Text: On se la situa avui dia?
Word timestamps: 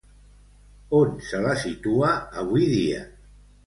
On 1.01 1.13
se 1.29 1.43
la 1.45 1.53
situa 1.67 2.11
avui 2.45 2.69
dia? 2.77 3.09